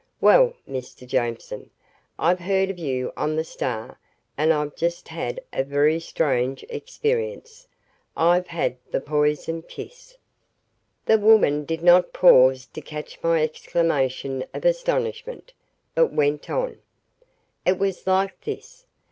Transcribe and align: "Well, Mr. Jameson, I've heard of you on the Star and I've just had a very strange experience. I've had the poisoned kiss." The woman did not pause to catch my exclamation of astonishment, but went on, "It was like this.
"Well, 0.19 0.55
Mr. 0.67 1.05
Jameson, 1.05 1.69
I've 2.17 2.39
heard 2.39 2.71
of 2.71 2.79
you 2.79 3.13
on 3.15 3.35
the 3.35 3.43
Star 3.43 3.99
and 4.35 4.51
I've 4.51 4.75
just 4.75 5.09
had 5.09 5.39
a 5.53 5.63
very 5.63 5.99
strange 5.99 6.65
experience. 6.69 7.67
I've 8.17 8.47
had 8.47 8.77
the 8.89 8.99
poisoned 8.99 9.67
kiss." 9.67 10.17
The 11.05 11.19
woman 11.19 11.65
did 11.65 11.83
not 11.83 12.13
pause 12.13 12.65
to 12.65 12.81
catch 12.81 13.21
my 13.21 13.43
exclamation 13.43 14.43
of 14.55 14.65
astonishment, 14.65 15.53
but 15.93 16.11
went 16.11 16.49
on, 16.49 16.79
"It 17.63 17.77
was 17.77 18.07
like 18.07 18.41
this. 18.41 18.87